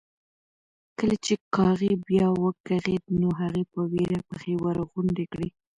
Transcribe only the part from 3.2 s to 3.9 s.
نو هغې په